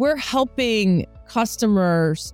[0.00, 2.32] we're helping customers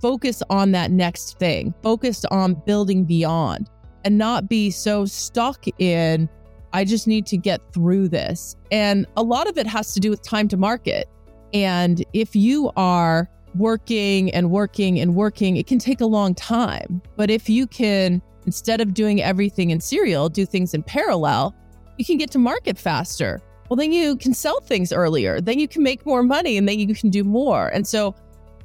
[0.00, 3.68] focus on that next thing, focused on building beyond
[4.04, 6.28] and not be so stuck in,
[6.72, 8.54] I just need to get through this.
[8.70, 11.08] And a lot of it has to do with time to market.
[11.52, 17.02] And if you are working and working and working, it can take a long time.
[17.16, 21.52] But if you can, instead of doing everything in serial, do things in parallel,
[21.96, 23.40] you can get to market faster.
[23.68, 26.78] Well, then you can sell things earlier, then you can make more money, and then
[26.78, 27.68] you can do more.
[27.68, 28.14] And so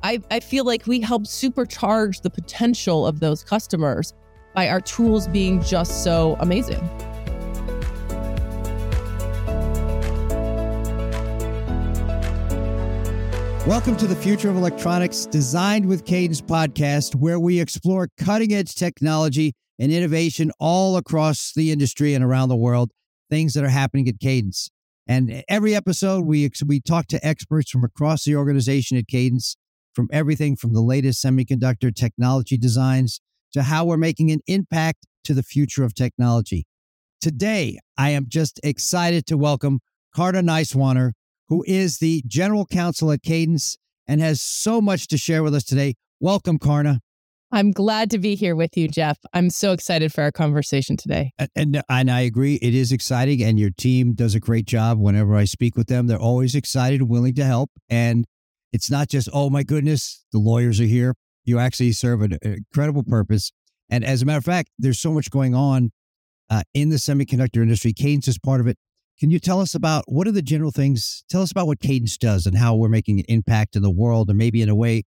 [0.02, 4.14] I, I feel like we help supercharge the potential of those customers
[4.56, 6.80] by our tools being just so amazing.
[13.68, 18.74] Welcome to the Future of Electronics Designed with Cadence podcast, where we explore cutting edge
[18.74, 22.92] technology and innovation all across the industry and around the world,
[23.30, 24.70] things that are happening at Cadence.
[25.08, 29.58] And every episode, we, we talk to experts from across the organization at Cadence,
[29.94, 33.20] from everything from the latest semiconductor technology designs
[33.52, 36.66] to how we're making an impact to the future of technology.
[37.22, 39.80] Today, I am just excited to welcome
[40.16, 41.12] Karna Nisewaner,
[41.50, 45.64] who is the general counsel at Cadence and has so much to share with us
[45.64, 45.96] today.
[46.20, 47.03] Welcome, Karna.
[47.54, 49.20] I'm glad to be here with you, Jeff.
[49.32, 51.34] I'm so excited for our conversation today.
[51.38, 55.00] And, and, and I agree, it is exciting, and your team does a great job.
[55.00, 57.70] Whenever I speak with them, they're always excited and willing to help.
[57.88, 58.26] And
[58.72, 61.14] it's not just, oh my goodness, the lawyers are here.
[61.46, 63.52] You actually serve an incredible purpose.
[63.88, 65.92] And as a matter of fact, there's so much going on
[66.50, 67.94] uh, in the semiconductor industry.
[67.94, 68.78] Cadence is part of it.
[69.20, 71.24] Can you tell us about what are the general things?
[71.30, 74.30] Tell us about what Cadence does and how we're making an impact in the world,
[74.30, 75.04] and maybe in a way,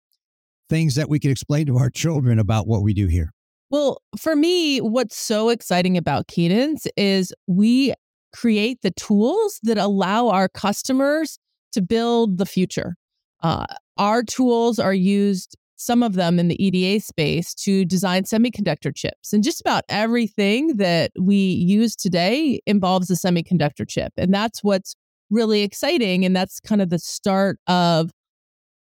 [0.74, 3.30] things that we can explain to our children about what we do here.
[3.70, 7.94] Well, for me, what's so exciting about Cadence is we
[8.32, 11.38] create the tools that allow our customers
[11.74, 12.96] to build the future.
[13.40, 13.66] Uh,
[13.98, 19.32] our tools are used, some of them in the EDA space, to design semiconductor chips.
[19.32, 24.12] And just about everything that we use today involves a semiconductor chip.
[24.16, 24.96] And that's what's
[25.30, 26.24] really exciting.
[26.24, 28.10] And that's kind of the start of,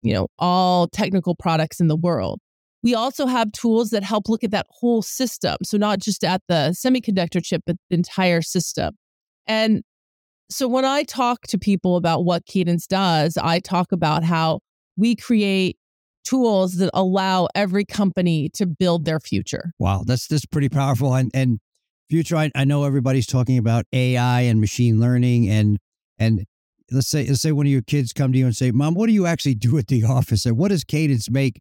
[0.02, 2.40] you know, all technical products in the world.
[2.82, 5.56] We also have tools that help look at that whole system.
[5.62, 8.94] So, not just at the semiconductor chip, but the entire system.
[9.46, 9.82] And
[10.52, 14.60] so when I talk to people about what Cadence does, I talk about how
[14.96, 15.78] we create
[16.24, 19.72] tools that allow every company to build their future.
[19.78, 21.14] Wow, that's that's pretty powerful.
[21.14, 21.58] And and
[22.10, 25.78] future, I, I know everybody's talking about AI and machine learning and
[26.18, 26.44] and
[26.92, 29.06] let's say let's say one of your kids come to you and say, "Mom, what
[29.06, 30.46] do you actually do at the office?
[30.46, 31.60] And what does Cadence make?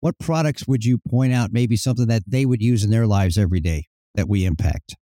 [0.00, 1.52] What products would you point out?
[1.52, 4.96] Maybe something that they would use in their lives every day that we impact."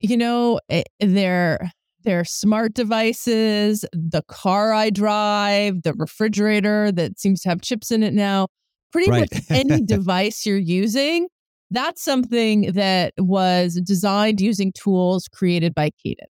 [0.00, 1.70] You know, eh, they're
[2.02, 8.02] their smart devices, the car I drive, the refrigerator that seems to have chips in
[8.02, 8.48] it now.
[8.92, 9.28] Pretty right.
[9.32, 11.28] much any device you're using,
[11.70, 16.30] that's something that was designed using tools created by Cadence.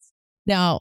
[0.46, 0.80] Now,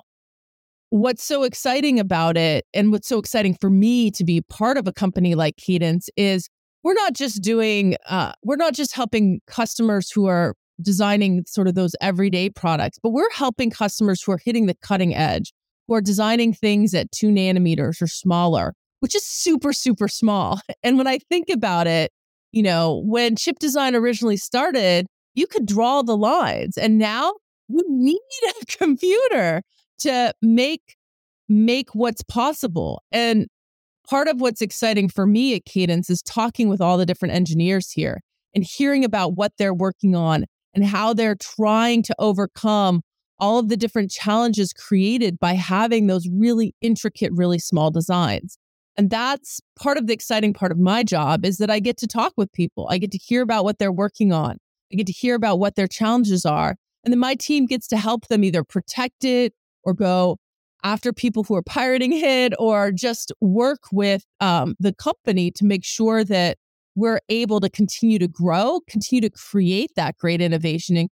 [0.91, 4.87] what's so exciting about it and what's so exciting for me to be part of
[4.87, 6.49] a company like Cadence is
[6.83, 11.75] we're not just doing uh, we're not just helping customers who are designing sort of
[11.75, 15.53] those everyday products, but we're helping customers who are hitting the cutting edge,
[15.87, 20.59] who are designing things at two nanometers or smaller, which is super, super small.
[20.83, 22.11] And when I think about it,
[22.51, 26.77] you know, when chip design originally started, you could draw the lines.
[26.77, 27.33] And now
[27.69, 28.19] you need
[28.61, 29.61] a computer
[30.01, 30.95] to make
[31.49, 33.03] make what's possible.
[33.11, 33.47] And
[34.09, 37.91] part of what's exciting for me at Cadence is talking with all the different engineers
[37.91, 38.21] here
[38.55, 43.01] and hearing about what they're working on and how they're trying to overcome
[43.39, 48.57] all of the different challenges created by having those really intricate, really small designs.
[48.97, 52.07] And that's part of the exciting part of my job is that I get to
[52.07, 52.87] talk with people.
[52.89, 54.57] I get to hear about what they're working on.
[54.91, 56.75] I get to hear about what their challenges are.
[57.03, 59.53] And then my team gets to help them either protect it
[59.83, 60.37] or go
[60.83, 65.85] after people who are pirating it or just work with um, the company to make
[65.85, 66.57] sure that
[66.95, 71.09] we're able to continue to grow, continue to create that great innovation, and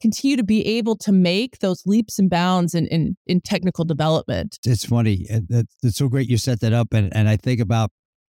[0.00, 4.58] continue to be able to make those leaps and bounds in, in, in technical development.
[4.64, 5.26] It's funny.
[5.28, 6.92] It's so great you set that up.
[6.92, 7.90] And, and I think about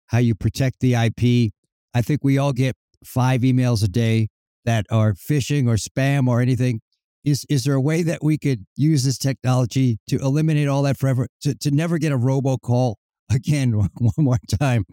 [0.06, 1.52] how you protect the IP.
[1.94, 4.28] I think we all get five emails a day
[4.64, 6.80] that are phishing or spam or anything.
[7.24, 10.98] Is, is there a way that we could use this technology to eliminate all that
[10.98, 12.96] forever, to, to never get a robocall
[13.30, 14.84] again one more time?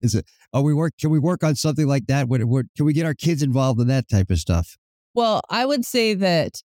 [0.00, 0.26] Is it?
[0.52, 0.92] Oh, we work.
[1.00, 2.28] Can we work on something like that?
[2.28, 4.76] Would, would, can we get our kids involved in that type of stuff?
[5.14, 6.62] Well, I would say that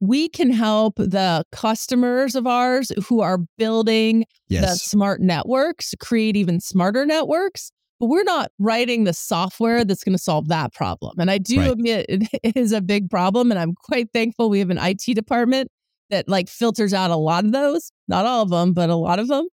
[0.00, 4.62] we can help the customers of ours who are building yes.
[4.62, 10.16] the smart networks create even smarter networks but we're not writing the software that's going
[10.16, 11.70] to solve that problem and i do right.
[11.70, 15.70] admit it is a big problem and i'm quite thankful we have an it department
[16.10, 19.18] that like filters out a lot of those not all of them but a lot
[19.18, 19.46] of them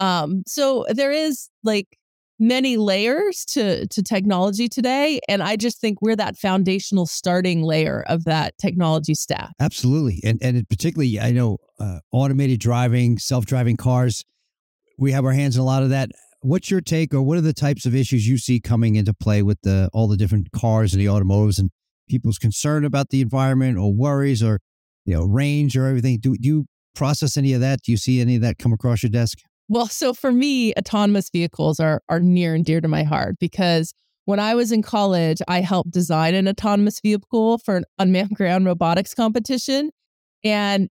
[0.00, 1.98] um so there is like
[2.40, 8.04] many layers to to technology today and i just think we're that foundational starting layer
[8.08, 14.24] of that technology stack absolutely and and particularly i know uh, automated driving self-driving cars
[14.98, 16.10] we have our hands in a lot of that
[16.44, 19.42] what's your take or what are the types of issues you see coming into play
[19.42, 21.70] with the all the different cars and the automotives and
[22.08, 24.60] people's concern about the environment or worries or
[25.04, 28.20] you know range or everything do, do you process any of that do you see
[28.20, 29.38] any of that come across your desk
[29.68, 33.94] well, so for me, autonomous vehicles are are near and dear to my heart because
[34.26, 38.66] when I was in college, I helped design an autonomous vehicle for an unmanned ground
[38.66, 39.90] robotics competition.
[40.42, 40.88] And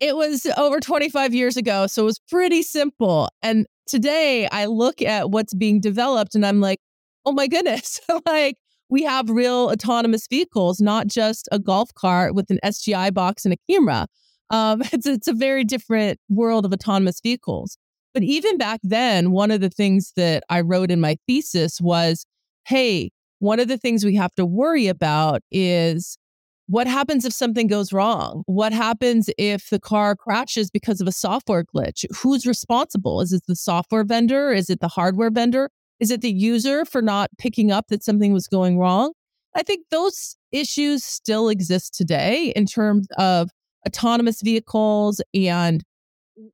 [0.00, 1.86] it was over 25 years ago.
[1.86, 3.28] So it was pretty simple.
[3.42, 6.80] And today I look at what's being developed and I'm like,
[7.26, 8.56] oh my goodness, like
[8.88, 13.54] we have real autonomous vehicles, not just a golf cart with an SGI box and
[13.54, 14.06] a camera.
[14.50, 17.78] Um, it's, it's a very different world of autonomous vehicles.
[18.12, 22.26] But even back then, one of the things that I wrote in my thesis was
[22.66, 23.10] hey,
[23.40, 26.16] one of the things we have to worry about is
[26.66, 28.42] what happens if something goes wrong?
[28.46, 32.04] What happens if the car crashes because of a software glitch?
[32.16, 33.20] Who's responsible?
[33.20, 34.50] Is it the software vendor?
[34.52, 35.70] Is it the hardware vendor?
[36.00, 39.12] Is it the user for not picking up that something was going wrong?
[39.54, 43.50] I think those issues still exist today in terms of
[43.86, 45.84] autonomous vehicles and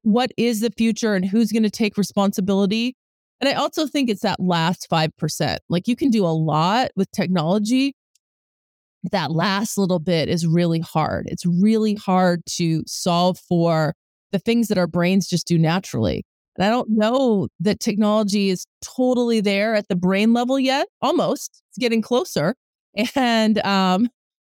[0.02, 2.96] what is the future and who's going to take responsibility.
[3.40, 5.56] And I also think it's that last 5%.
[5.70, 7.94] Like you can do a lot with technology.
[9.12, 11.26] That last little bit is really hard.
[11.28, 13.94] It's really hard to solve for
[14.32, 16.24] the things that our brains just do naturally.
[16.56, 20.88] And I don't know that technology is totally there at the brain level yet.
[21.00, 21.62] Almost.
[21.70, 22.54] It's getting closer.
[23.14, 24.08] And um,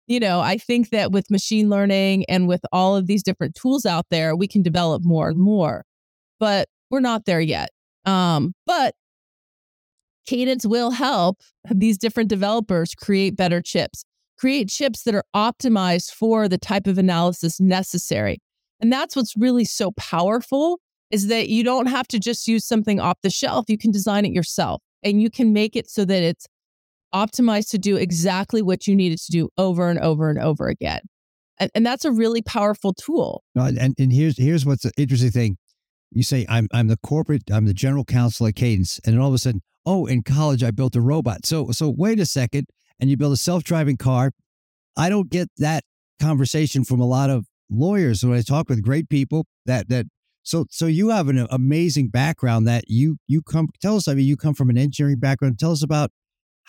[0.08, 3.86] you know, I think that with machine learning and with all of these different tools
[3.86, 5.86] out there, we can develop more and more.
[6.40, 7.70] But we're not there yet.
[8.06, 8.96] Um, but
[10.26, 14.04] Cadence will help these different developers create better chips,
[14.40, 18.40] create chips that are optimized for the type of analysis necessary.
[18.80, 20.80] And that's what's really so powerful
[21.12, 23.66] is that you don't have to just use something off the shelf.
[23.68, 26.48] You can design it yourself and you can make it so that it's
[27.14, 31.02] optimized to do exactly what you needed to do over and over and over again.
[31.60, 33.44] And, and that's a really powerful tool.
[33.66, 35.58] and, and here's here's what's the interesting thing.
[36.12, 39.28] You say I'm I'm the corporate, I'm the general counsel at Cadence, and then all
[39.28, 41.46] of a sudden, oh, in college I built a robot.
[41.46, 42.68] So so wait a second,
[43.00, 44.32] and you build a self-driving car.
[44.98, 45.84] I don't get that
[46.20, 50.08] conversation from a lot of lawyers when I talk with great people that that
[50.44, 54.26] so so you have an amazing background that you you come tell us I mean
[54.26, 56.12] you come from an engineering background tell us about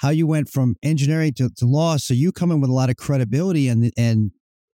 [0.00, 1.99] how you went from engineering to, to law.
[1.99, 4.31] So you come in with a lot of credibility and and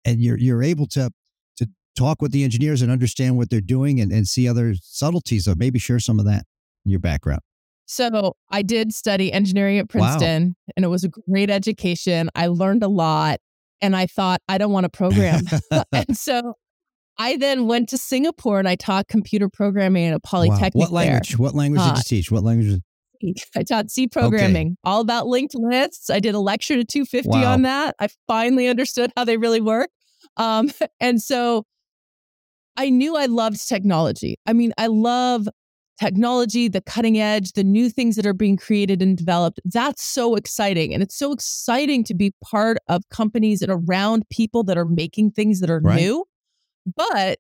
[0.05, 1.11] and you're you're able to
[1.57, 5.47] to talk with the engineers and understand what they're doing and, and see other subtleties.
[5.47, 6.45] So maybe share some of that
[6.85, 7.41] in your background.
[7.87, 10.73] So I did study engineering at Princeton wow.
[10.77, 12.31] and it was a great education.
[12.35, 13.41] I learned a lot
[13.81, 15.43] and I thought I don't want to program.
[15.93, 16.55] and so
[17.19, 20.75] I then went to Singapore and I taught computer programming at a polytechnic.
[20.75, 20.81] Wow.
[20.81, 21.29] What language?
[21.31, 21.39] There.
[21.39, 22.31] What language did you teach?
[22.31, 22.81] What language?
[23.57, 24.77] I taught C programming, okay.
[24.85, 26.11] all about linked lists.
[26.11, 27.53] I did a lecture to 250 wow.
[27.53, 27.95] on that.
[27.99, 29.89] I finally understood how they really work.
[30.37, 31.65] Um, and so
[32.77, 34.37] I knew I loved technology.
[34.47, 35.49] I mean, I love
[35.99, 39.61] technology, the cutting edge, the new things that are being created and developed.
[39.65, 40.93] That's so exciting.
[40.93, 45.33] And it's so exciting to be part of companies and around people that are making
[45.33, 45.97] things that are right.
[45.97, 46.25] new.
[46.97, 47.39] But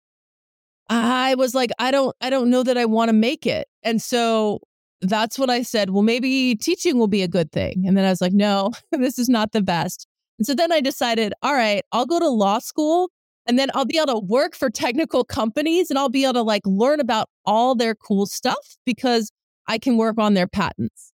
[0.89, 3.69] I was like, I don't, I don't know that I want to make it.
[3.83, 4.61] And so
[5.01, 5.91] that's what I said.
[5.91, 7.85] Well, maybe teaching will be a good thing.
[7.87, 10.07] And then I was like, no, this is not the best.
[10.39, 13.11] And so then I decided, all right, I'll go to law school
[13.47, 16.43] and then I'll be able to work for technical companies and I'll be able to
[16.43, 19.31] like learn about all their cool stuff because
[19.67, 21.13] I can work on their patents.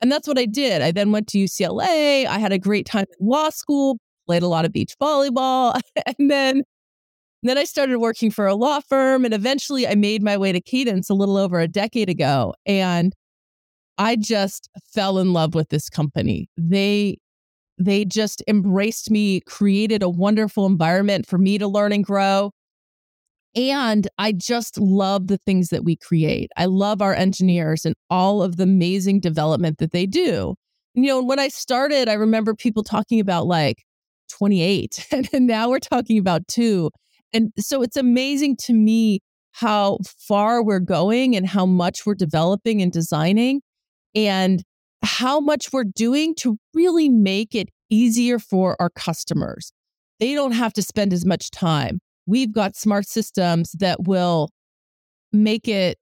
[0.00, 0.82] And that's what I did.
[0.82, 2.26] I then went to UCLA.
[2.26, 5.80] I had a great time in law school, played a lot of beach volleyball,
[6.18, 6.62] and then
[7.42, 10.62] then I started working for a law firm and eventually I made my way to
[10.62, 12.54] Cadence a little over a decade ago.
[12.64, 13.14] And
[13.98, 16.48] I just fell in love with this company.
[16.56, 17.18] They
[17.78, 22.52] they just embraced me, created a wonderful environment for me to learn and grow.
[23.56, 26.50] And I just love the things that we create.
[26.56, 30.54] I love our engineers and all of the amazing development that they do.
[30.94, 33.84] You know, when I started, I remember people talking about like
[34.30, 36.90] 28 and now we're talking about two.
[37.32, 39.20] And so it's amazing to me
[39.52, 43.60] how far we're going and how much we're developing and designing
[44.14, 44.62] and
[45.04, 49.72] how much we're doing to really make it easier for our customers.
[50.20, 52.00] They don't have to spend as much time.
[52.26, 54.48] We've got smart systems that will
[55.32, 55.98] make it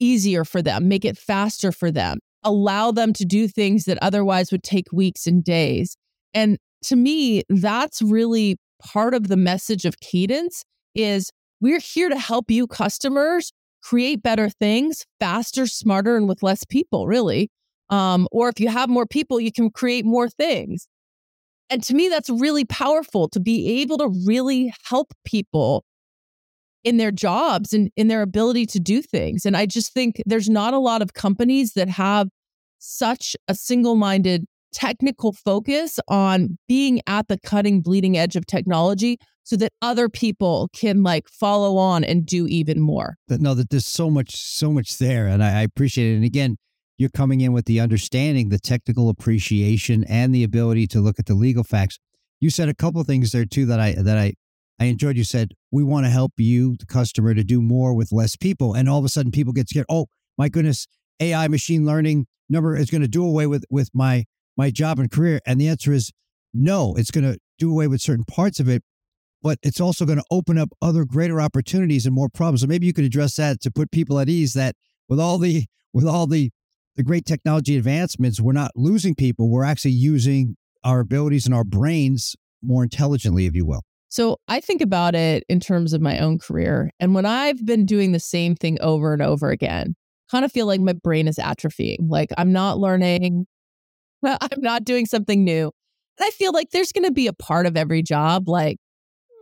[0.00, 4.50] easier for them, make it faster for them, allow them to do things that otherwise
[4.50, 5.96] would take weeks and days.
[6.34, 12.18] And to me, that's really part of the message of Cadence is we're here to
[12.18, 17.50] help you customers create better things faster, smarter, and with less people, really.
[17.90, 20.86] Um, or if you have more people, you can create more things.
[21.70, 25.84] And to me, that's really powerful to be able to really help people
[26.84, 29.44] in their jobs and in their ability to do things.
[29.44, 32.28] And I just think there's not a lot of companies that have
[32.78, 39.18] such a single minded technical focus on being at the cutting, bleeding edge of technology
[39.42, 43.16] so that other people can like follow on and do even more.
[43.28, 45.26] No, that there's so much, so much there.
[45.26, 46.16] And I, I appreciate it.
[46.16, 46.56] And again,
[46.98, 51.26] you're coming in with the understanding, the technical appreciation, and the ability to look at
[51.26, 51.98] the legal facts.
[52.40, 54.34] You said a couple things there too that I that I
[54.78, 55.16] I enjoyed.
[55.16, 58.74] You said we want to help you, the customer, to do more with less people,
[58.74, 59.86] and all of a sudden people get scared.
[59.88, 60.86] Oh my goodness,
[61.20, 64.24] AI, machine learning number is going to do away with with my
[64.56, 65.40] my job and career.
[65.46, 66.12] And the answer is
[66.52, 66.94] no.
[66.96, 68.82] It's going to do away with certain parts of it,
[69.42, 72.62] but it's also going to open up other greater opportunities and more problems.
[72.62, 74.74] So maybe you could address that to put people at ease that
[75.08, 76.50] with all the with all the
[76.98, 79.48] the great technology advancements, we're not losing people.
[79.48, 83.82] We're actually using our abilities and our brains more intelligently, if you will.
[84.08, 86.90] So I think about it in terms of my own career.
[86.98, 89.94] And when I've been doing the same thing over and over again,
[90.28, 91.98] kind of feel like my brain is atrophying.
[92.08, 93.46] Like I'm not learning,
[94.24, 95.70] I'm not doing something new.
[96.18, 98.78] And I feel like there's going to be a part of every job, like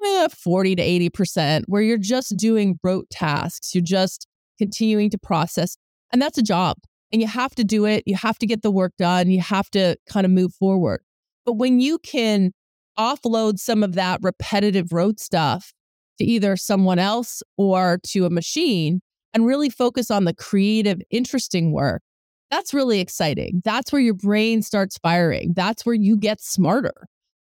[0.05, 3.75] eh, 40 to 80%, where you're just doing rote tasks.
[3.75, 4.27] You're just
[4.59, 5.79] continuing to process.
[6.13, 6.77] And that's a job
[7.13, 8.03] and you have to do it.
[8.07, 9.31] You have to get the work done.
[9.31, 11.01] You have to kind of move forward.
[11.45, 12.53] But when you can
[12.99, 15.73] offload some of that repetitive road stuff
[16.19, 19.01] to either someone else or to a machine
[19.35, 22.03] and really focus on the creative, interesting work,
[22.51, 23.61] that's really exciting.
[23.65, 25.53] That's where your brain starts firing.
[25.55, 26.95] That's where you get smarter.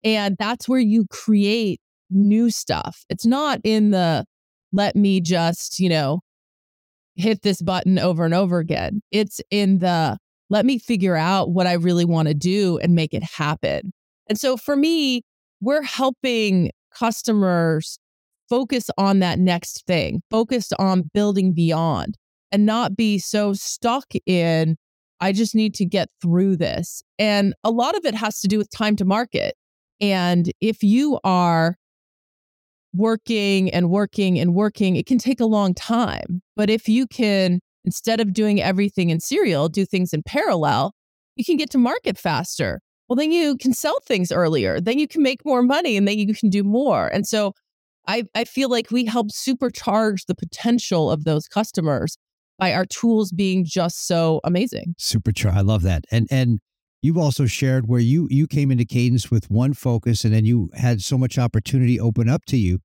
[0.04, 3.04] And that's where you create new stuff.
[3.08, 4.24] It's not in the
[4.72, 6.20] let me just, you know,
[7.20, 9.02] hit this button over and over again.
[9.10, 13.14] It's in the let me figure out what I really want to do and make
[13.14, 13.92] it happen.
[14.28, 15.22] And so for me,
[15.60, 17.98] we're helping customers
[18.48, 22.16] focus on that next thing, focused on building beyond
[22.50, 24.76] and not be so stuck in,
[25.20, 27.02] I just need to get through this.
[27.18, 29.54] And a lot of it has to do with time to market.
[30.00, 31.76] And if you are
[32.92, 36.42] working and working and working, it can take a long time.
[36.56, 40.92] But if you can, instead of doing everything in serial, do things in parallel,
[41.36, 42.80] you can get to market faster.
[43.08, 44.80] Well, then you can sell things earlier.
[44.80, 47.08] Then you can make more money and then you can do more.
[47.08, 47.54] And so
[48.06, 52.16] I, I feel like we help supercharge the potential of those customers
[52.58, 54.94] by our tools being just so amazing.
[54.98, 55.54] Supercharge.
[55.54, 56.04] I love that.
[56.10, 56.60] And and
[57.02, 60.70] you've also shared where you you came into cadence with one focus and then you
[60.74, 62.80] had so much opportunity open up to you.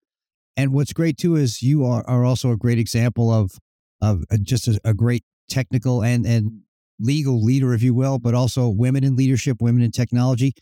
[0.58, 3.58] And what's great too is you are, are also a great example of
[4.02, 6.62] of uh, just a, a great technical and and
[7.00, 10.54] legal leader if you will but also women in leadership women in technology.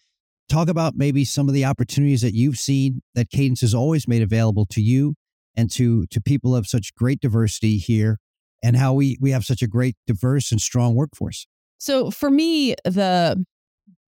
[0.50, 4.22] Talk about maybe some of the opportunities that you've seen that cadence has always made
[4.22, 5.16] available to you
[5.56, 8.18] and to to people of such great diversity here
[8.64, 11.46] and how we we have such a great diverse and strong workforce
[11.78, 13.44] so for me, the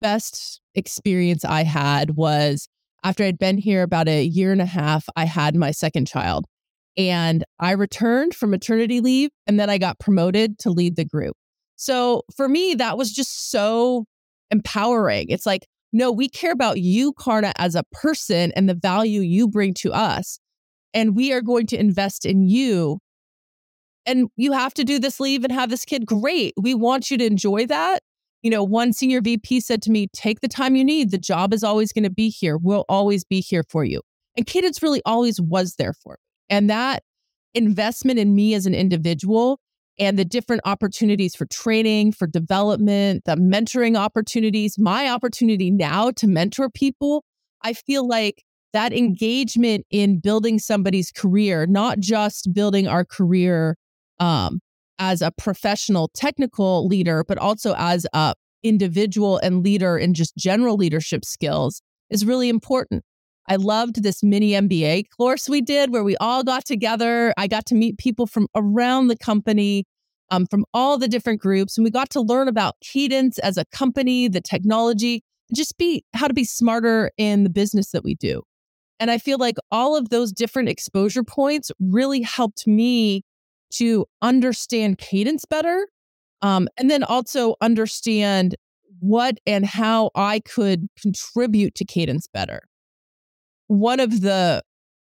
[0.02, 2.68] best experience I had was
[3.04, 6.46] after I'd been here about a year and a half, I had my second child.
[6.96, 11.36] And I returned from maternity leave and then I got promoted to lead the group.
[11.76, 14.06] So for me, that was just so
[14.52, 15.26] empowering.
[15.30, 19.48] It's like, no, we care about you, Karna, as a person and the value you
[19.48, 20.40] bring to us.
[20.94, 23.00] And we are going to invest in you
[24.06, 26.06] and you have to do this leave and have this kid.
[26.06, 26.54] Great.
[26.58, 28.04] We want you to enjoy that.
[28.42, 31.12] You know, one senior VP said to me, take the time you need.
[31.12, 32.58] The job is always going to be here.
[32.58, 34.02] We'll always be here for you.
[34.36, 36.18] And Cadence really always was there for me.
[36.50, 37.04] And that
[37.54, 39.60] investment in me as an individual
[40.00, 46.28] and the different opportunities for training, for development, the mentoring opportunities, my opportunity now to
[46.28, 47.24] mentor people,
[47.62, 48.44] I feel like
[48.74, 53.78] that engagement in building somebody's career, not just building our career
[54.24, 54.62] um,
[55.00, 60.78] as a professional technical leader, but also as a individual and leader in just general
[60.78, 63.04] leadership skills is really important.
[63.50, 67.34] I loved this mini MBA course we did where we all got together.
[67.36, 69.84] I got to meet people from around the company,
[70.32, 73.66] um, from all the different groups, and we got to learn about Cadence as a
[73.66, 75.22] company, the technology,
[75.54, 78.44] just be how to be smarter in the business that we do.
[79.02, 83.24] And I feel like all of those different exposure points really helped me
[83.78, 85.88] to understand cadence better.
[86.42, 88.56] Um, and then also understand
[89.00, 92.62] what and how I could contribute to cadence better.
[93.68, 94.64] One of the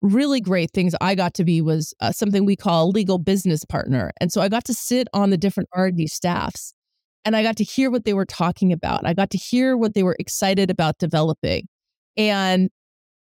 [0.02, 3.64] really great things I got to be was uh, something we call a legal business
[3.64, 4.12] partner.
[4.20, 6.74] And so I got to sit on the different R&D staffs
[7.24, 9.06] and I got to hear what they were talking about.
[9.06, 11.68] I got to hear what they were excited about developing.
[12.16, 12.70] And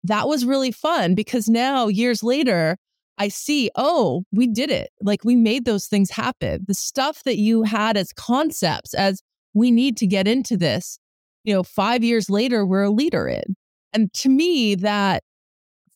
[0.04, 2.76] that was really fun because now years later,
[3.18, 4.90] I see, oh, we did it.
[5.00, 6.64] Like we made those things happen.
[6.66, 9.22] The stuff that you had as concepts, as
[9.54, 10.98] we need to get into this,
[11.44, 13.56] you know, five years later, we're a leader in.
[13.92, 15.22] And to me, that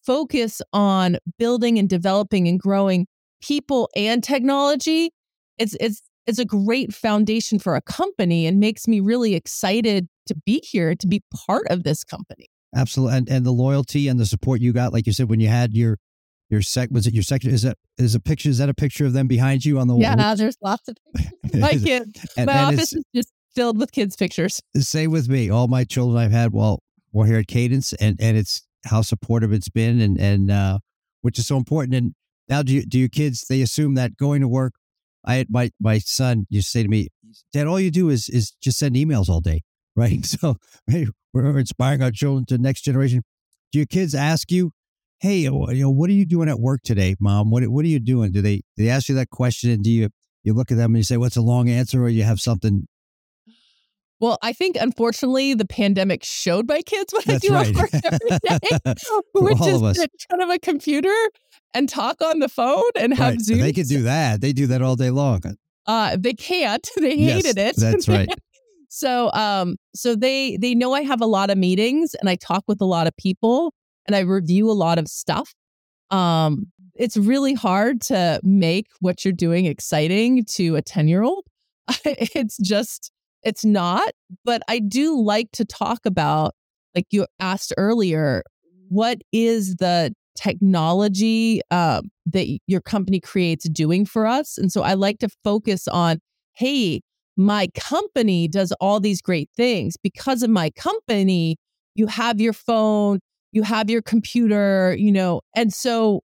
[0.04, 3.06] focus on building and developing and growing
[3.42, 5.10] people and technology,
[5.58, 10.34] it's it's it's a great foundation for a company and makes me really excited to
[10.46, 12.46] be here to be part of this company.
[12.74, 13.18] Absolutely.
[13.18, 15.74] And and the loyalty and the support you got, like you said, when you had
[15.74, 15.98] your
[16.50, 19.06] your sec was it your section is that is a picture is that a picture
[19.06, 20.26] of them behind you on the yeah wall?
[20.26, 20.96] Yeah, there's lots of
[21.42, 22.26] pictures my kids.
[22.36, 24.60] And, my and office is just filled with kids pictures.
[24.76, 25.50] Same with me.
[25.50, 29.52] All my children i've had well we're here at cadence and and it's how supportive
[29.52, 30.78] it's been and and uh
[31.22, 31.94] which is so important.
[31.94, 32.14] And
[32.48, 34.74] now do you do your kids they assume that going to work
[35.24, 37.08] i had my my son used to say to me
[37.52, 39.62] dad all you do is is just send emails all day.
[39.96, 40.24] Right?
[40.24, 43.22] So hey we're inspiring our children to the next generation.
[43.72, 44.72] Do your kids ask you
[45.20, 47.50] hey, you know, what are you doing at work today, mom?
[47.50, 48.32] What what are you doing?
[48.32, 50.08] Do they do they ask you that question and do you
[50.42, 52.86] you look at them and you say, what's a long answer, or you have something?
[54.20, 57.68] Well, I think unfortunately the pandemic showed my kids what That's I do right.
[57.68, 58.94] at work every day,
[59.34, 61.14] which is sit in front of a computer
[61.72, 63.40] and talk on the phone and have right.
[63.40, 63.60] Zoom.
[63.60, 64.42] They could do that.
[64.42, 65.40] They do that all day long.
[65.86, 66.86] Uh, they can't.
[67.00, 67.80] They hated yes, it.
[67.80, 68.28] That's right.
[68.90, 72.64] so, um, so they they know I have a lot of meetings and I talk
[72.68, 73.72] with a lot of people
[74.06, 75.54] and I review a lot of stuff.
[76.10, 81.44] Um, it's really hard to make what you're doing exciting to a 10 year old.
[82.04, 83.10] it's just,
[83.42, 84.12] it's not.
[84.44, 86.54] But I do like to talk about,
[86.94, 88.42] like you asked earlier,
[88.88, 94.58] what is the technology uh, that your company creates doing for us?
[94.58, 96.18] And so I like to focus on,
[96.54, 97.00] hey,
[97.36, 99.96] my company does all these great things.
[100.02, 101.56] Because of my company,
[101.94, 103.20] you have your phone,
[103.52, 105.40] you have your computer, you know.
[105.54, 106.22] And so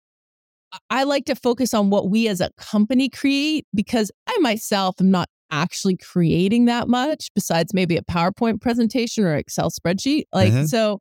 [0.90, 5.11] I like to focus on what we as a company create because I myself am
[5.11, 10.24] not actually creating that much besides maybe a PowerPoint presentation or Excel spreadsheet.
[10.32, 10.66] Like, uh-huh.
[10.66, 10.98] so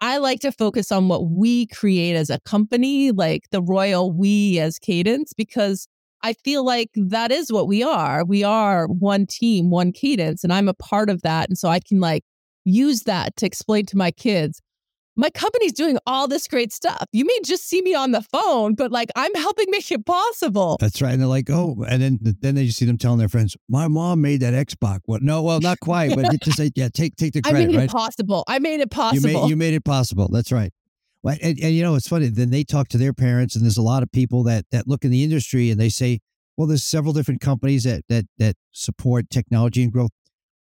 [0.00, 4.58] I like to focus on what we create as a company, like the royal we
[4.58, 5.86] as Cadence, because
[6.22, 8.24] I feel like that is what we are.
[8.24, 11.48] We are one team, one Cadence, and I'm a part of that.
[11.48, 12.22] And so I can like
[12.64, 14.60] use that to explain to my kids
[15.16, 17.04] my company's doing all this great stuff.
[17.12, 20.76] You may just see me on the phone, but like I'm helping make it possible.
[20.80, 21.12] That's right.
[21.12, 23.88] And they're like, oh, and then then they just see them telling their friends, my
[23.88, 25.00] mom made that Xbox.
[25.06, 25.22] What?
[25.22, 27.58] No, well, not quite, but just say, yeah, take take the credit.
[27.62, 27.84] I made right?
[27.84, 28.44] it possible.
[28.48, 29.28] I made it possible.
[29.28, 30.28] You made, you made it possible.
[30.28, 30.72] That's right.
[31.22, 32.28] Well, and, and you know, it's funny.
[32.28, 35.04] Then they talk to their parents, and there's a lot of people that that look
[35.04, 36.20] in the industry and they say,
[36.56, 40.10] well, there's several different companies that that that support technology and growth.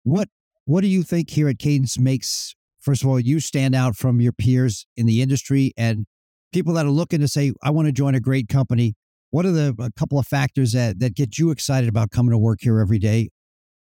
[0.05, 0.29] What
[0.65, 4.21] what do you think here at Cadence makes first of all, you stand out from
[4.21, 6.07] your peers in the industry and
[6.53, 8.95] people that are looking to say, I want to join a great company.
[9.31, 12.39] What are the a couple of factors that that get you excited about coming to
[12.39, 13.29] work here every day?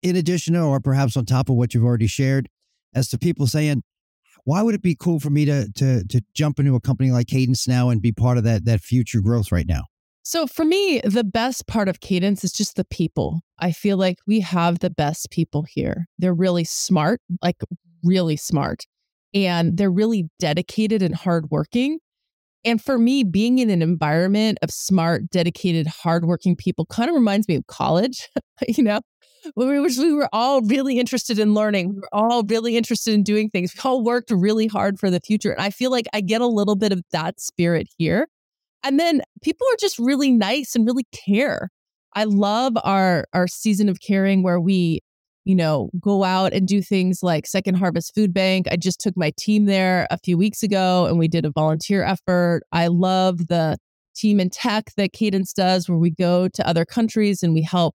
[0.04, 2.50] In addition to, or perhaps on top of what you've already shared,
[2.94, 3.84] as to people saying,
[4.44, 7.28] why would it be cool for me to to to jump into a company like
[7.28, 9.84] Cadence now and be part of that that future growth right now?
[10.24, 13.40] So for me, the best part of Cadence is just the people.
[13.60, 16.08] I feel like we have the best people here.
[16.20, 17.62] They're really smart, like
[18.04, 18.86] really smart,
[19.34, 22.00] and they're really dedicated and hardworking.
[22.66, 27.48] And for me, being in an environment of smart, dedicated, hardworking people kind of reminds
[27.48, 28.28] me of college,
[28.68, 29.00] you know,
[29.54, 31.90] when we were, we were all really interested in learning.
[31.90, 33.74] We were all really interested in doing things.
[33.74, 35.52] We all worked really hard for the future.
[35.52, 38.28] And I feel like I get a little bit of that spirit here.
[38.84, 41.70] And then people are just really nice and really care.
[42.14, 45.02] I love our our season of caring where we,
[45.48, 48.68] you know, go out and do things like Second Harvest Food Bank.
[48.70, 52.04] I just took my team there a few weeks ago and we did a volunteer
[52.04, 52.64] effort.
[52.74, 53.78] I love the
[54.14, 57.96] team in tech that Cadence does where we go to other countries and we help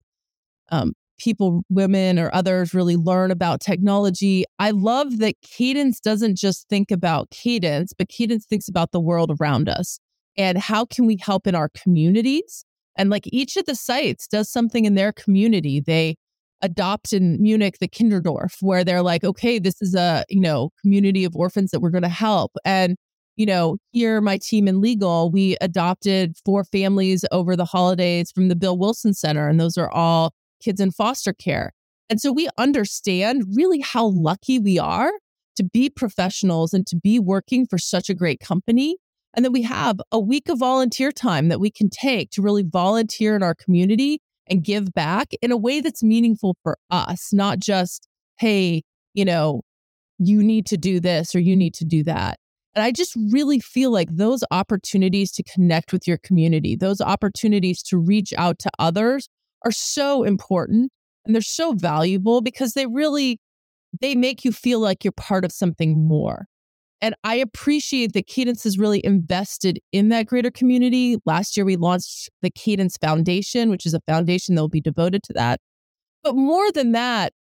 [0.71, 4.45] um, people, women or others, really learn about technology.
[4.61, 9.37] I love that Cadence doesn't just think about Cadence, but Cadence thinks about the world
[9.41, 9.99] around us
[10.37, 12.65] and how can we help in our communities.
[12.97, 15.81] And like each of the sites does something in their community.
[15.81, 16.15] They
[16.63, 21.25] adopt in Munich the Kinderdorf, where they're like, okay, this is a you know community
[21.25, 22.97] of orphans that we're going to help, and
[23.37, 28.49] you know, here, my team in legal, we adopted four families over the holidays from
[28.49, 31.73] the Bill Wilson Center, and those are all kids in foster care.
[32.11, 35.13] And so we understand really how lucky we are
[35.57, 38.97] to be professionals and to be working for such a great company.
[39.35, 42.65] And then we have a week of volunteer time that we can take to really
[42.65, 44.21] volunteer in our community
[44.51, 48.09] and give back in a way that's meaningful for us, not just,
[48.39, 48.83] hey,
[49.15, 49.63] you know,
[50.19, 52.39] you need to do this or you need to do that.
[52.75, 57.83] And I just really feel like those opportunities to connect with your community, those opportunities
[57.85, 59.29] to reach out to others
[59.65, 60.93] are so important
[61.25, 63.39] and they're so valuable because they really
[64.01, 66.47] they make you feel like you're part of something more.
[67.03, 71.17] And I appreciate that Cadence is really invested in that greater community.
[71.25, 75.23] Last year, we launched the Cadence Foundation, which is a foundation that will be devoted
[75.25, 75.61] to that.
[76.23, 77.33] But more than that,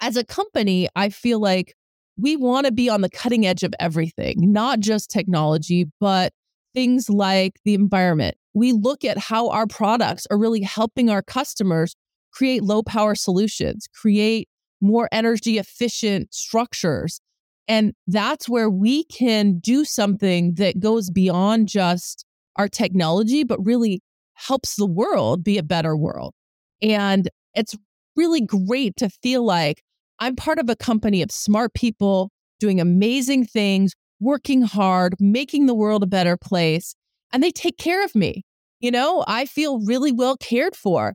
[0.00, 1.74] as a company, I feel like
[2.16, 6.32] we want to be on the cutting edge of everything, not just technology, but
[6.74, 8.36] things like the environment.
[8.54, 11.94] We look at how our products are really helping our customers
[12.32, 14.48] create low power solutions, create
[14.80, 17.20] more energy efficient structures.
[17.68, 22.24] And that's where we can do something that goes beyond just
[22.56, 24.00] our technology, but really
[24.34, 26.32] helps the world be a better world.
[26.80, 27.76] And it's
[28.16, 29.82] really great to feel like
[30.18, 35.74] I'm part of a company of smart people doing amazing things, working hard, making the
[35.74, 36.94] world a better place,
[37.32, 38.42] and they take care of me.
[38.80, 41.14] You know, I feel really well cared for.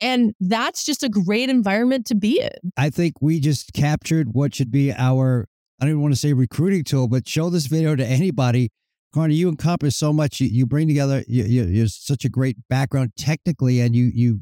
[0.00, 2.72] And that's just a great environment to be in.
[2.76, 5.46] I think we just captured what should be our,
[5.80, 8.70] I don't even want to say recruiting tool, but show this video to anybody.
[9.14, 10.38] Karna, you encompass so much.
[10.38, 14.40] You, you bring together, you, you, you're such a great background technically, and you you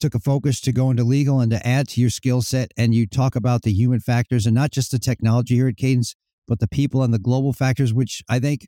[0.00, 2.72] took a focus to go into legal and to add to your skill set.
[2.76, 6.16] And you talk about the human factors and not just the technology here at Cadence,
[6.48, 8.66] but the people and the global factors, which I think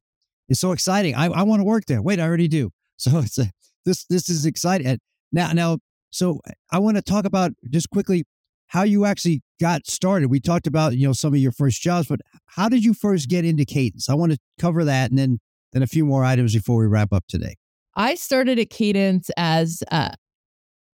[0.48, 1.14] is so exciting.
[1.14, 2.00] I, I want to work there.
[2.00, 2.70] Wait, I already do.
[2.98, 3.50] So it's a,
[3.84, 4.98] this this is exciting.
[5.30, 6.40] Now now, so
[6.72, 8.24] I want to talk about just quickly
[8.68, 10.30] how you actually got started.
[10.30, 13.28] We talked about you know some of your first jobs, but how did you first
[13.28, 14.08] get into Cadence?
[14.08, 15.38] I want to cover that, and then
[15.72, 17.56] then a few more items before we wrap up today.
[17.94, 20.10] I started at Cadence as uh,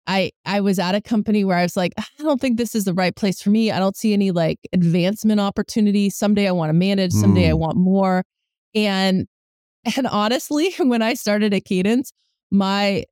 [0.07, 2.85] I I was at a company where I was like, I don't think this is
[2.85, 3.71] the right place for me.
[3.71, 6.17] I don't see any like advancement opportunities.
[6.17, 7.51] Someday I want to manage, someday mm.
[7.51, 8.25] I want more.
[8.75, 9.27] And
[9.97, 12.13] and honestly, when I started at Cadence,
[12.51, 13.05] my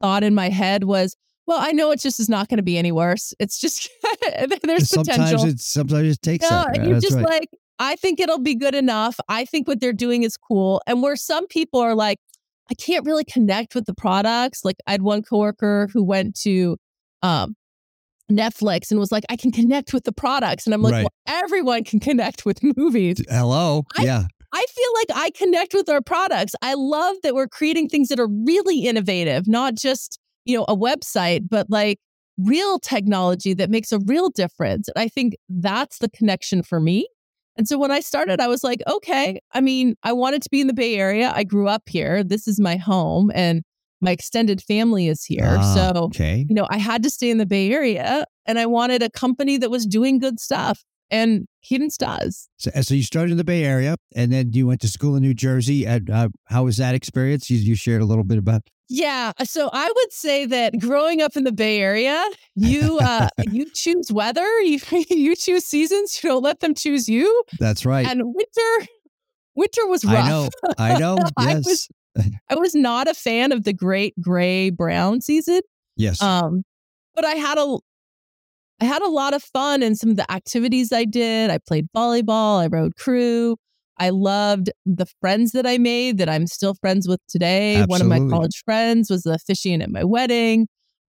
[0.00, 1.16] thought in my head was,
[1.46, 3.34] well, I know it just is not going to be any worse.
[3.38, 3.90] It's just
[4.62, 5.44] there's sometimes potential.
[5.46, 6.78] It, sometimes it takes no, that.
[6.78, 7.24] And you're just right.
[7.24, 9.18] like, I think it'll be good enough.
[9.28, 10.80] I think what they're doing is cool.
[10.86, 12.18] And where some people are like,
[12.70, 14.64] I can't really connect with the products.
[14.64, 16.78] Like I had one coworker who went to
[17.22, 17.56] um,
[18.30, 20.66] Netflix and was like, I can connect with the products.
[20.66, 21.02] And I'm like, right.
[21.02, 23.22] well, everyone can connect with movies.
[23.28, 23.84] Hello.
[23.98, 24.24] I, yeah.
[24.52, 26.54] I feel like I connect with our products.
[26.62, 30.76] I love that we're creating things that are really innovative, not just, you know, a
[30.76, 31.98] website, but like
[32.38, 34.88] real technology that makes a real difference.
[34.88, 37.06] And I think that's the connection for me.
[37.56, 40.60] And so when I started, I was like, okay, I mean, I wanted to be
[40.60, 41.32] in the Bay Area.
[41.34, 42.24] I grew up here.
[42.24, 43.62] This is my home and
[44.00, 45.56] my extended family is here.
[45.58, 46.44] Ah, so, okay.
[46.48, 49.56] you know, I had to stay in the Bay Area and I wanted a company
[49.58, 50.82] that was doing good stuff.
[51.10, 52.48] And Cadence does.
[52.56, 55.22] So, so you started in the Bay Area and then you went to school in
[55.22, 55.86] New Jersey.
[55.86, 57.48] And, uh, how was that experience?
[57.50, 59.32] You, you shared a little bit about yeah.
[59.44, 64.12] So I would say that growing up in the Bay Area, you uh you choose
[64.12, 67.42] weather, you you choose seasons, you don't let them choose you.
[67.58, 68.06] That's right.
[68.06, 68.88] And winter
[69.54, 70.14] winter was rough.
[70.16, 70.48] I know.
[70.78, 71.16] I know.
[71.18, 71.32] Yes.
[71.38, 71.88] I was
[72.50, 75.60] I was not a fan of the great gray brown season.
[75.96, 76.22] Yes.
[76.22, 76.62] Um
[77.14, 77.78] but I had a
[78.80, 81.50] I had a lot of fun in some of the activities I did.
[81.50, 83.56] I played volleyball, I rode crew.
[83.98, 87.76] I loved the friends that I made that I'm still friends with today.
[87.76, 87.90] Absolutely.
[87.90, 90.66] One of my college friends was the officiant at my wedding.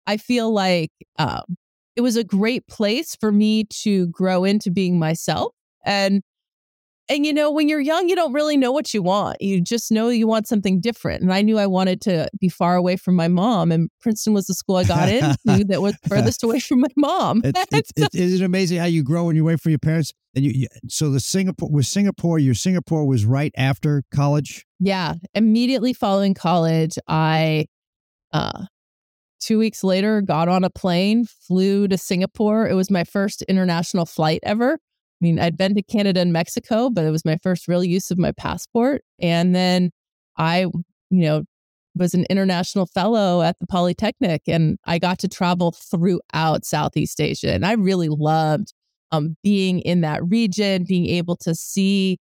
[0.07, 1.57] I feel like um,
[1.97, 5.53] it was a great place for me to grow into being myself.
[5.85, 6.23] And
[7.09, 9.41] and you know, when you're young, you don't really know what you want.
[9.41, 11.23] You just know you want something different.
[11.23, 13.71] And I knew I wanted to be far away from my mom.
[13.71, 17.43] And Princeton was the school I got into that was furthest away from my mom.
[17.45, 19.79] It's, it's, so, it, is it amazing how you grow when you're away from your
[19.79, 20.13] parents?
[20.35, 22.39] And you, you, so the Singapore was Singapore.
[22.39, 24.65] Your Singapore was right after college.
[24.81, 27.67] Yeah, immediately following college, I
[28.33, 28.65] uh,
[29.41, 32.67] two weeks later, got on a plane, flew to Singapore.
[32.67, 34.79] It was my first international flight ever.
[35.25, 38.11] I mean, I'd been to Canada and Mexico, but it was my first real use
[38.11, 39.03] of my passport.
[39.19, 39.91] And then
[40.37, 41.45] I, you know,
[41.95, 47.55] was an international fellow at the Polytechnic and I got to travel throughout Southeast Asia.
[47.55, 48.75] And I really loved
[49.13, 52.19] um, being in that region, being able to see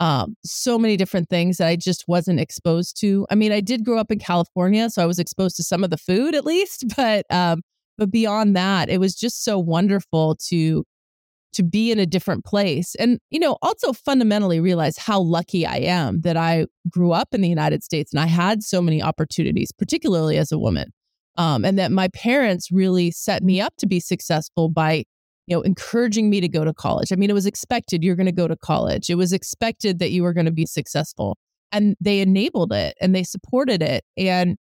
[0.00, 3.26] um, so many different things that I just wasn't exposed to.
[3.28, 5.90] I mean, I did grow up in California, so I was exposed to some of
[5.90, 7.60] the food at least, but um,
[7.98, 10.84] but beyond that, it was just so wonderful to
[11.56, 15.76] to be in a different place and you know also fundamentally realize how lucky i
[15.76, 19.72] am that i grew up in the united states and i had so many opportunities
[19.72, 20.92] particularly as a woman
[21.36, 25.04] um, and that my parents really set me up to be successful by
[25.46, 27.12] you know encouraging me to go to college.
[27.12, 29.10] I mean it was expected you're going to go to college.
[29.10, 31.36] It was expected that you were going to be successful
[31.72, 34.56] and they enabled it and they supported it and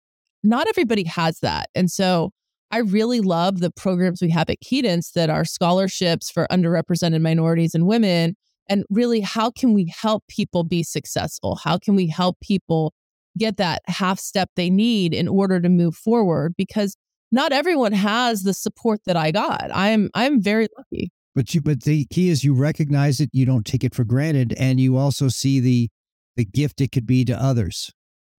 [0.44, 2.32] not everybody has that and so
[2.72, 7.76] I really love the programs we have at Cadence that are scholarships for underrepresented minorities
[7.76, 8.36] and women.
[8.68, 11.60] And really, how can we help people be successful?
[11.64, 12.94] How can we help people
[13.38, 16.54] get that half step they need in order to move forward?
[16.58, 16.96] Because
[17.32, 19.70] not everyone has the support that I got.
[19.74, 21.12] I'm I'm very lucky.
[21.36, 24.54] But you but the key is you recognize it, you don't take it for granted,
[24.58, 25.90] and you also see the
[26.36, 27.92] the gift it could be to others.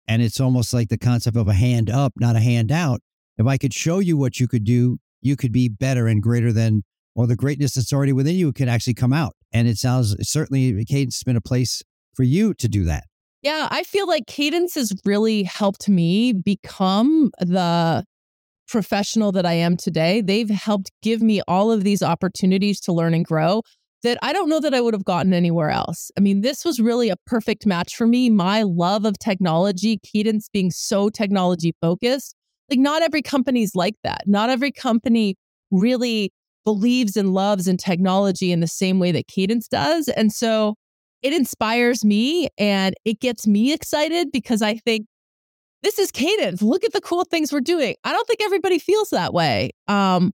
[0.06, 3.00] And it's almost like the concept of a hand up, not a hand out.
[3.36, 6.52] If I could show you what you could do, you could be better and greater
[6.52, 9.34] than, or the greatness that's already within you can actually come out.
[9.52, 11.82] And it sounds certainly Cadence has been a place
[12.14, 13.04] for you to do that.
[13.42, 18.04] Yeah, I feel like Cadence has really helped me become the
[18.66, 20.20] professional that I am today.
[20.20, 23.62] They've helped give me all of these opportunities to learn and grow
[24.02, 26.10] that I don't know that I would have gotten anywhere else.
[26.16, 28.30] I mean, this was really a perfect match for me.
[28.30, 32.34] My love of technology, Cadence being so technology focused,
[32.74, 34.22] like, not every company's like that.
[34.26, 35.36] Not every company
[35.70, 36.32] really
[36.64, 40.08] believes and loves in technology in the same way that Cadence does.
[40.08, 40.74] And so
[41.22, 45.06] it inspires me and it gets me excited because I think
[45.82, 46.62] this is Cadence.
[46.62, 47.94] Look at the cool things we're doing.
[48.04, 49.70] I don't think everybody feels that way.
[49.86, 50.32] Um,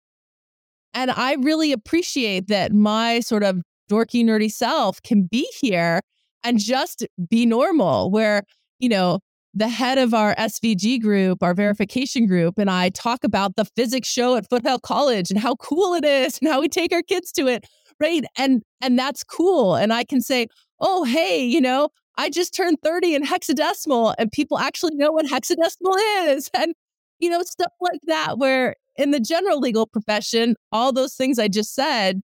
[0.95, 6.01] and I really appreciate that my sort of dorky, nerdy self can be here
[6.43, 8.45] and just be normal, where,
[8.79, 9.19] you know,
[9.55, 14.09] the head of our SVG group, our verification group, and I talk about the physics
[14.09, 17.33] show at Foothill College and how cool it is and how we take our kids
[17.33, 17.67] to it,
[17.99, 18.25] right?
[18.37, 19.75] And and that's cool.
[19.75, 20.47] And I can say,
[20.81, 25.27] "Oh, hey, you know, I just turned 30 in hexadecimal and people actually know what
[25.27, 25.97] hexadecimal
[26.29, 26.75] is." And
[27.19, 31.49] you know, stuff like that where in the general legal profession, all those things I
[31.49, 32.21] just said,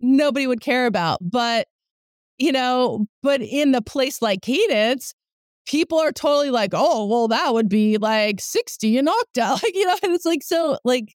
[0.00, 1.18] nobody would care about.
[1.22, 1.68] But
[2.38, 5.14] you know, but in the place like Cadence,
[5.66, 9.62] people are totally like, oh, well, that would be like 60 in octal.
[9.62, 11.14] Like, you know, and it's like, so like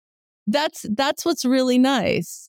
[0.46, 2.48] that's that's what's really nice.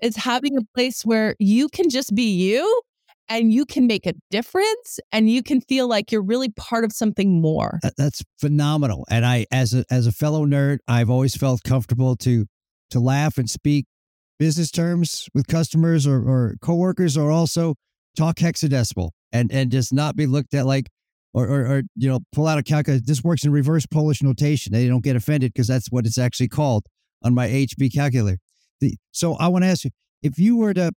[0.00, 2.82] Is having a place where you can just be you
[3.28, 6.92] and you can make a difference and you can feel like you're really part of
[6.92, 7.78] something more.
[7.96, 9.04] That's phenomenal.
[9.08, 12.46] And I as a as a fellow nerd, I've always felt comfortable to
[12.90, 13.86] to laugh and speak
[14.38, 17.74] business terms with customers or, or coworkers or also
[18.16, 20.88] talk hexadecimal and and just not be looked at like
[21.32, 23.02] or, or, or, you know, pull out a calculator.
[23.04, 24.72] This works in reverse Polish notation.
[24.72, 26.86] They don't get offended because that's what it's actually called
[27.22, 28.38] on my HP calculator.
[28.80, 29.90] The, so I want to ask you
[30.22, 30.92] if you were to,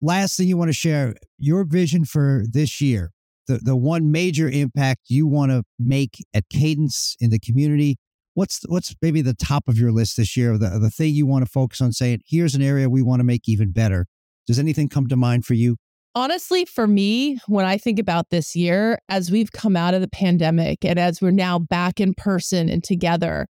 [0.00, 3.10] last thing you want to share, your vision for this year,
[3.46, 7.96] the, the one major impact you want to make at Cadence in the community.
[8.34, 10.58] What's what's maybe the top of your list this year?
[10.58, 13.24] The the thing you want to focus on saying, here's an area we want to
[13.24, 14.06] make even better.
[14.46, 15.76] Does anything come to mind for you?
[16.16, 20.08] Honestly, for me, when I think about this year, as we've come out of the
[20.08, 23.48] pandemic and as we're now back in person and together,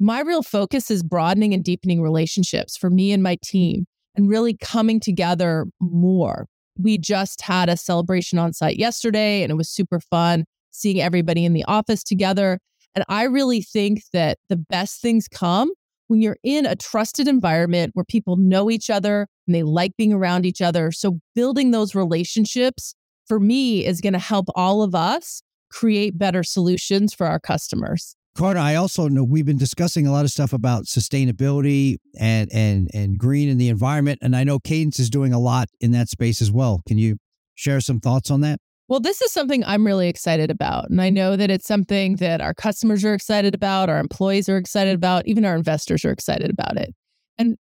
[0.00, 4.56] my real focus is broadening and deepening relationships for me and my team and really
[4.56, 6.46] coming together more.
[6.76, 11.44] We just had a celebration on site yesterday and it was super fun seeing everybody
[11.44, 12.58] in the office together.
[12.96, 15.70] And I really think that the best things come
[16.08, 20.12] when you're in a trusted environment where people know each other and they like being
[20.12, 20.92] around each other.
[20.92, 22.94] So, building those relationships
[23.26, 28.14] for me is going to help all of us create better solutions for our customers.
[28.36, 32.88] Carter, I also know we've been discussing a lot of stuff about sustainability and and
[32.94, 36.08] and green in the environment, and I know Cadence is doing a lot in that
[36.08, 36.82] space as well.
[36.86, 37.16] Can you
[37.56, 38.60] share some thoughts on that?
[38.86, 40.90] Well, this is something I'm really excited about.
[40.90, 44.58] And I know that it's something that our customers are excited about, our employees are
[44.58, 46.94] excited about, even our investors are excited about it.
[47.36, 47.56] And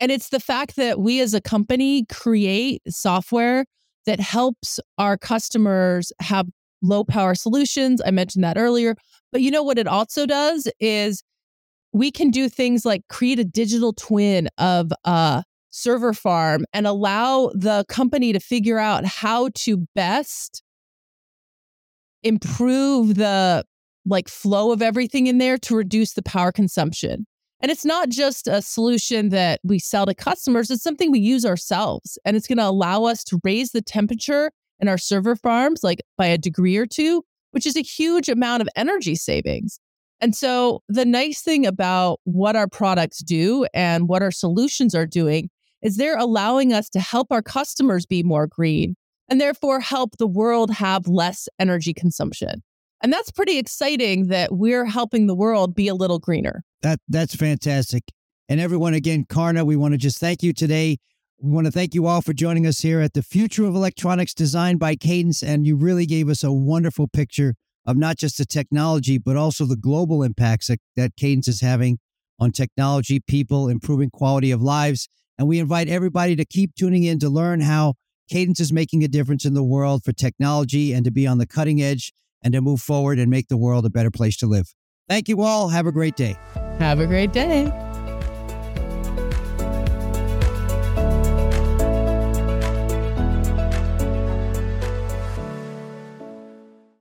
[0.00, 3.64] and it's the fact that we as a company create software
[4.06, 6.46] that helps our customers have
[6.82, 8.02] low power solutions.
[8.04, 8.96] I mentioned that earlier.
[9.32, 11.22] But you know what it also does is
[11.92, 17.50] we can do things like create a digital twin of a server farm and allow
[17.54, 20.62] the company to figure out how to best
[22.22, 23.64] improve the
[24.06, 27.26] like flow of everything in there to reduce the power consumption.
[27.64, 31.46] And it's not just a solution that we sell to customers, it's something we use
[31.46, 32.18] ourselves.
[32.22, 34.50] And it's going to allow us to raise the temperature
[34.80, 38.60] in our server farms like by a degree or two, which is a huge amount
[38.60, 39.80] of energy savings.
[40.20, 45.06] And so the nice thing about what our products do and what our solutions are
[45.06, 45.48] doing
[45.80, 48.94] is they're allowing us to help our customers be more green
[49.30, 52.62] and therefore help the world have less energy consumption.
[53.04, 56.64] And that's pretty exciting that we're helping the world be a little greener.
[56.80, 58.04] That that's fantastic.
[58.48, 60.96] And everyone again, Karna, we want to just thank you today.
[61.38, 64.32] We want to thank you all for joining us here at the Future of Electronics
[64.32, 68.46] designed by Cadence and you really gave us a wonderful picture of not just the
[68.46, 71.98] technology but also the global impacts that, that Cadence is having
[72.40, 75.10] on technology, people, improving quality of lives.
[75.36, 77.96] And we invite everybody to keep tuning in to learn how
[78.30, 81.46] Cadence is making a difference in the world for technology and to be on the
[81.46, 82.10] cutting edge
[82.44, 84.72] and to move forward and make the world a better place to live.
[85.08, 85.68] Thank you all.
[85.68, 86.36] Have a great day.
[86.78, 87.72] Have a great day.